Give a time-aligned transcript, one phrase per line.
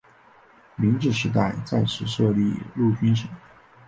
[0.77, 3.29] 明治时代在此设立陆军省。